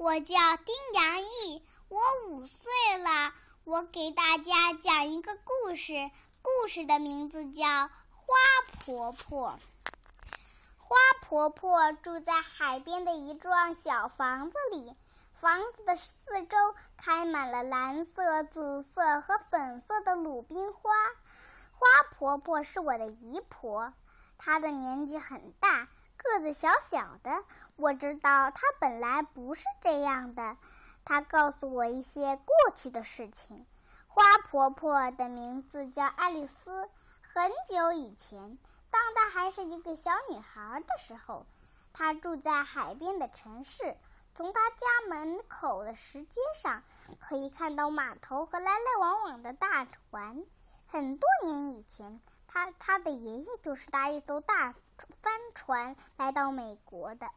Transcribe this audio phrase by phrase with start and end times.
[0.00, 2.64] 我叫丁洋溢，我五岁
[3.04, 3.34] 了。
[3.64, 5.92] 我给大家讲一个故事，
[6.40, 7.66] 故事的名字叫
[8.10, 8.34] 《花
[8.78, 9.50] 婆婆》。
[10.78, 14.96] 花婆婆住在海边的一幢小房子里，
[15.34, 16.56] 房子的四周
[16.96, 20.90] 开满了蓝色、紫色和粉色的鲁冰花。
[21.72, 21.86] 花
[22.16, 23.92] 婆婆是我的姨婆，
[24.38, 25.88] 她的年纪很大。
[26.22, 27.44] 个子小小的，
[27.76, 30.56] 我知道他本来不是这样的。
[31.04, 33.66] 他告诉我一些过去的事情。
[34.06, 36.88] 花婆婆的名字叫爱丽丝。
[37.22, 38.58] 很久以前，
[38.90, 41.46] 当她还是一个小女孩的时候，
[41.92, 43.96] 她住在海边的城市。
[44.34, 46.82] 从她家门口的石阶上，
[47.18, 50.44] 可以看到码头和来来往往的大船。
[50.88, 52.20] 很多年以前，
[52.52, 54.74] 他他的爷爷就是搭一艘大
[55.22, 57.30] 帆船来到美国的。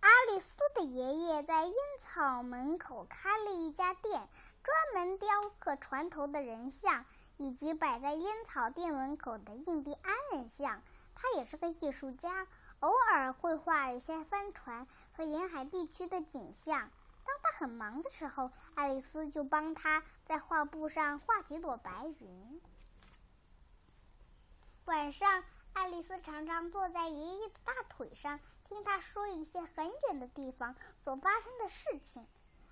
[0.00, 4.28] 阿丽丝的爷爷在烟草门口开了一家店，
[4.62, 7.04] 专门雕刻船头的人像
[7.36, 10.80] 以及摆在烟草店门口的印第安人像。
[11.16, 12.46] 他也是个艺术家，
[12.78, 14.86] 偶尔会画一些帆船
[15.16, 16.78] 和沿海地区的景象。
[17.24, 22.60] 当他很忙的时候，爱丽丝就帮他在画布上画几朵白云。
[24.88, 25.44] 晚上，
[25.74, 32.26] 爱丽丝常常坐在爷爷的大腿上，听他说一些很远的地方所发生的事情。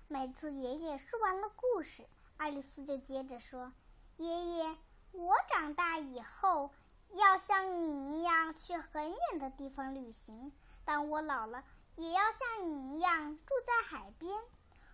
[0.07, 3.71] 每次爷爷说完了故事，爱丽丝就接着说
[4.17, 4.77] ：“爷爷，
[5.11, 6.71] 我长大以后
[7.11, 10.51] 要像你一样去很远的地方旅行。
[10.85, 11.63] 当我老了。”
[11.97, 14.31] 也要像你一样住在海边，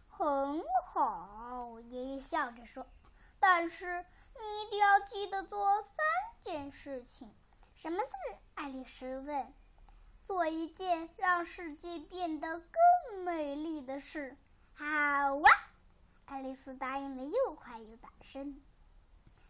[0.08, 1.82] 很好。
[1.82, 2.88] 爷爷笑着说
[3.42, 4.06] ：“但是
[4.40, 5.98] 你一定要记得做饭
[6.54, 7.34] 件事情。”
[7.76, 8.38] 什么事？
[8.54, 9.54] 爱丽丝问。
[10.28, 14.38] “做一件让世界变得更美丽的事。”
[14.78, 15.50] 好啊！
[16.26, 18.62] 爱丽丝答应的又快又大声。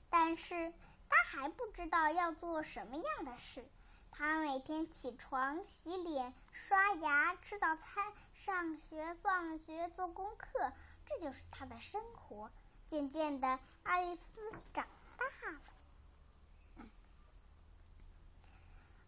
[0.10, 0.74] 但是
[1.10, 3.68] 她还不知道要做什么样的事。
[4.16, 10.72] 他每天起床、洗脸、刷牙、吃早餐、上学、放学、做功课，
[11.08, 12.52] 这就是他的生活。
[12.88, 14.86] 渐渐的，爱丽丝长
[15.18, 15.60] 大了。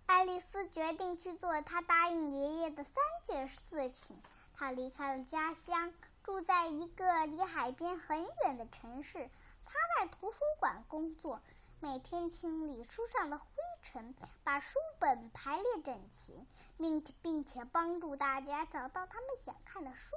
[0.05, 2.93] 爱丽丝决定去做她答应爷爷的三
[3.23, 4.17] 件事情。
[4.53, 5.93] 她离开了家乡，
[6.23, 9.29] 住在一个离海边很远的城市。
[9.65, 11.41] 她在图书馆工作。
[11.81, 13.45] 每天清理书上的灰
[13.83, 16.44] 尘，把书本排列整齐，
[16.77, 20.15] 并且并且帮助大家找到他们想看的书。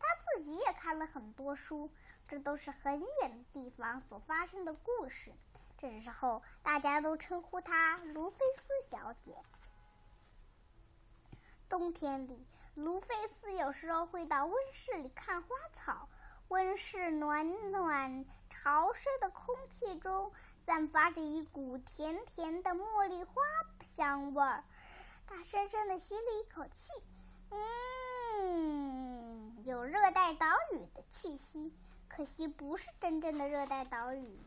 [0.00, 1.90] 他自己也看了很多书，
[2.26, 5.30] 这都是很远的地方所发生的故事。
[5.88, 9.36] 这时候，大家都称呼她卢菲斯小姐。
[11.68, 16.08] 冬天里，卢菲斯有时候会到温室里看花草。
[16.48, 20.32] 温室暖暖、潮湿的空气中
[20.66, 23.34] 散发着一股甜甜的茉莉花
[23.80, 24.64] 香味儿。
[25.28, 26.92] 他深深地吸了一口气，
[28.40, 31.72] 嗯，有热带岛屿的气息，
[32.08, 34.40] 可惜不是真正的热带岛屿。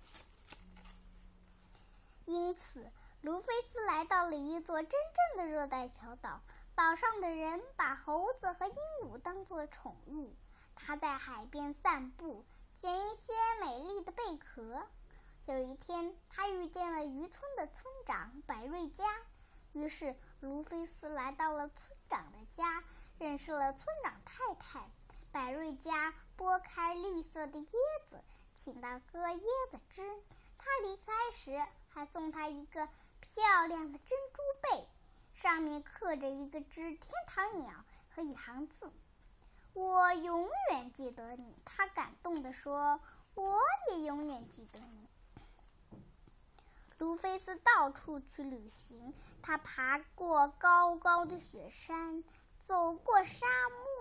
[2.30, 2.92] 因此，
[3.22, 6.42] 卢菲斯来到了一座真正的热带小岛。
[6.76, 10.36] 岛上的人把猴子和鹦鹉当作宠物。
[10.76, 12.46] 他在海边散步，
[12.78, 14.86] 捡一些美丽的贝壳。
[15.48, 19.04] 有一天，他遇见了渔村的村长百瑞佳，
[19.74, 22.84] 于是卢菲斯来到了村长的家，
[23.18, 24.88] 认识了村长太太。
[25.32, 27.72] 百瑞佳剥开绿色的椰
[28.08, 28.24] 子，
[28.56, 29.42] 请他喝椰
[29.72, 30.04] 子汁。
[30.62, 31.66] 他离开时
[32.00, 32.88] 还送他一个
[33.20, 34.88] 漂亮的珍珠贝，
[35.34, 37.74] 上面刻着一个只天堂鸟
[38.16, 38.90] 和一行字。
[39.74, 43.02] 我永远记得你，他感动地说
[43.36, 43.60] ：“我
[43.92, 45.10] 也永远记得你。”
[46.98, 52.24] 卢菲斯到处去旅行，他爬过高高的雪山，
[52.62, 53.46] 走过沙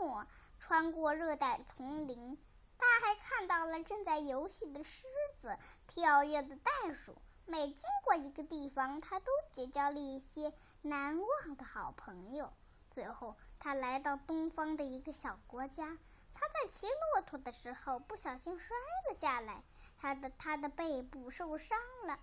[0.01, 0.25] 漠，
[0.61, 2.39] 穿过热带丛林。
[2.79, 5.05] 他还看到了正在游戏的狮
[5.41, 5.59] 子，
[5.89, 7.21] 跳跃的袋鼠。
[7.51, 10.53] 每经过一个地方，他都结交了一些
[10.83, 12.53] 难忘的好朋友。
[12.91, 15.97] 最后，他来到东方的一个小国家。
[16.35, 18.77] 他在骑骆驼的时候不小心摔
[19.09, 19.63] 了下来，
[19.97, 22.21] 他的他的背部受伤了。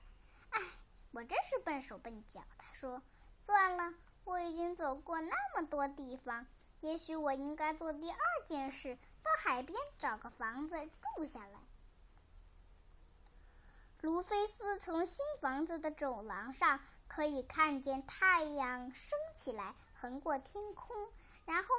[0.51, 0.61] 唉，
[1.11, 2.41] 我真是笨手笨脚。
[2.59, 3.01] 他说
[3.47, 3.95] ：“算了，
[4.25, 6.45] 我已经走过那么多地方，
[6.81, 10.75] 也许我应该做第二件事，到海边找个房子
[11.15, 11.59] 住下来。”
[14.05, 20.95] 卢菲斯从新房子的走廊上可以看见太阳升起来，横过天空，
[21.45, 21.69] 然后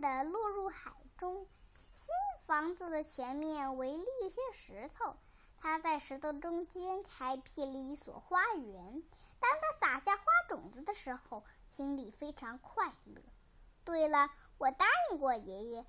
[0.00, 1.46] 慢的落入海中。
[1.92, 2.08] 新
[2.40, 5.14] 房子的前面围了一些石头，
[5.58, 9.02] 他在石头中间开辟了一所花园。
[9.38, 13.20] 当他撒下花种子的时候，心里非常快乐。
[13.84, 15.84] 对了，我答应过爷爷，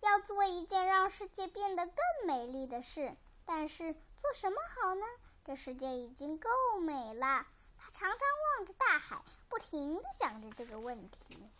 [0.00, 3.16] 要做一件让世界变得更美丽的事。
[3.52, 5.04] 但是做什么好呢？
[5.44, 6.48] 这世界已经够
[6.80, 7.44] 美了。
[7.76, 8.18] 他常常
[8.56, 11.50] 望着大海，不停的想着这个问题。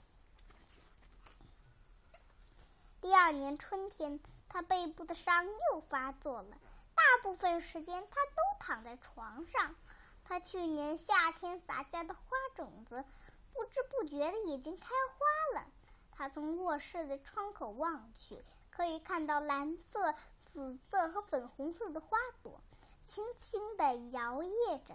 [3.01, 6.59] 第二年春天，他背部的伤又发作了，
[6.95, 9.75] 大部分时间他都躺在床上。
[10.23, 12.21] 他去年夏天撒下的花
[12.55, 13.05] 种子，
[13.53, 15.67] 不知不觉的已经开花了。
[16.13, 18.41] 他从卧室的窗口望去，
[18.71, 20.15] 可以看到蓝色、
[20.53, 22.61] 紫色和粉红色的花朵，
[23.05, 24.95] 轻轻地摇曳着。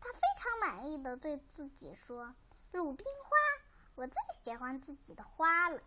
[0.00, 2.34] 他非常满意的对自己说
[2.72, 3.36] ：“鲁冰花，
[3.94, 5.80] 我最喜欢自己的花了。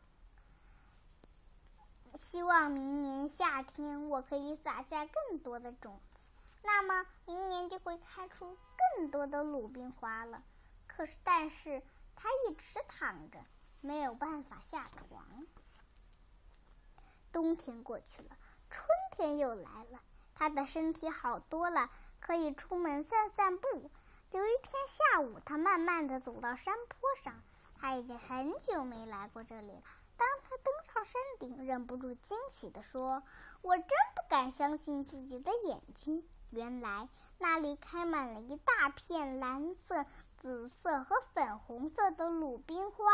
[2.15, 6.21] 希望明年夏天我可以撒下更多的种子，
[6.63, 8.57] 那么明年就会开出
[8.95, 10.43] 更多的鲁冰花了。
[10.87, 11.83] 可是，但是
[12.15, 13.43] 他一直躺着，
[13.81, 15.45] 没有办法下床。
[17.33, 18.37] 冬天过去了，
[18.75, 20.01] 春天又来了，
[20.35, 21.89] 他的身体好多了，
[22.19, 23.89] 可以出门散散步。”
[24.31, 27.41] 有一天下午，他慢慢的走到山坡上。
[27.79, 29.81] 他已经很久没来过这里了。
[30.17, 33.23] 当他登上山顶，忍不住惊喜地说
[33.63, 36.27] ：“我真不敢相信自己的眼睛！
[36.49, 37.07] 原来
[37.37, 40.05] 那里开满了一大片蓝色、
[40.37, 43.05] 紫色和粉红色的鲁冰花。”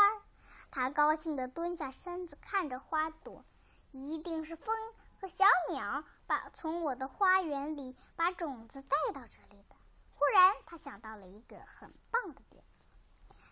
[0.72, 3.44] 他高兴地蹲下身子看着花朵。
[3.92, 4.74] 一定是风
[5.22, 9.76] 和小鸟把从我的花园里把种子带到这里的。
[10.16, 12.88] 忽然，他想到了一个很棒的点子，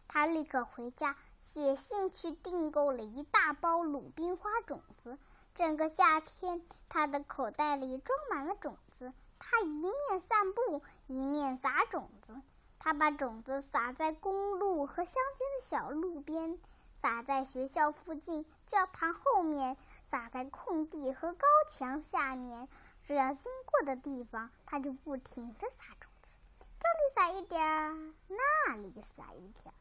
[0.09, 5.17] 他立刻回家写信去订购了一大包鲁冰花种子。
[5.55, 9.13] 整个夏天，他的口袋里装满了种子。
[9.39, 12.35] 他一面散步，一面撒种子。
[12.81, 16.59] 他把种子撒在公路和乡间的小路边，
[17.01, 19.77] 撒在学校附近、教堂后面，
[20.11, 22.69] 撒在空地和高墙下面。
[23.05, 26.35] 只要经过的地方，它就不停地撒种子。
[26.79, 29.75] 这里撒一点儿，那里撒一点儿，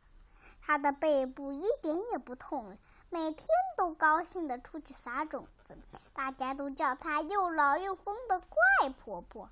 [0.61, 2.77] 它的背部一点也不痛了。
[3.09, 5.75] 每天都高兴地出去撒种子，
[6.13, 9.49] 大家都叫它又老又疯的怪婆婆。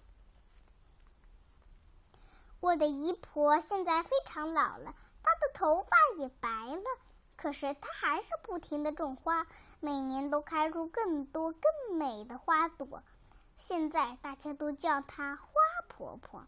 [2.59, 6.83] 我的姨婆现在非常老了，她的头发也白了，
[7.37, 9.47] 可是她还是不停地种花，
[9.79, 13.03] 每年都开出更多更美的花朵。
[13.57, 15.47] 现在大家都叫她花
[15.87, 16.45] 婆婆。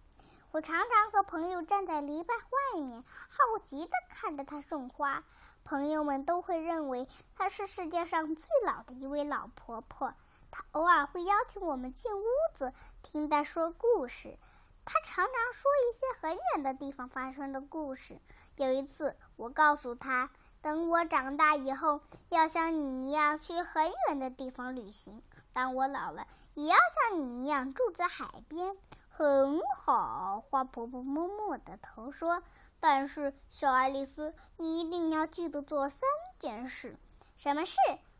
[0.51, 5.23] 我常常和朋友站在篱笆外面，好奇地看着她种花。
[5.63, 10.15] 朋友们都会认为她是世界上最老的一位老婆婆。
[10.49, 12.25] 她偶尔会邀请我们进屋
[12.55, 14.39] 子听她说故事。
[14.85, 18.19] 她常常说一些很远的地方发生的故事。
[18.55, 25.21] 有一次，我告诉她，等我长大以后，要像你一样去很远的地方旅行。
[25.53, 28.75] 当我老了，也要像你一样住在海边。
[29.09, 32.41] 很好，花婆婆摸摸我的头说
[32.79, 36.01] ：“但是，小爱丽丝，你一定要记得做三
[36.39, 36.97] 件事。
[37.37, 37.75] 什么事？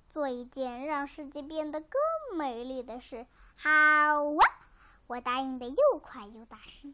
[0.10, 3.28] 做一件让世界变得更美丽的事。
[3.56, 4.25] 好啊，
[5.08, 6.94] 我答应的又快又大声。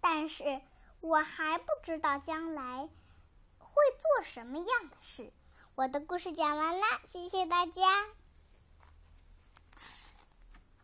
[0.00, 0.60] 但是
[1.00, 2.88] 我还不知道将来
[3.78, 5.32] 会做什么样的事。
[5.76, 8.08] 我的故事讲完了，谢谢大家。”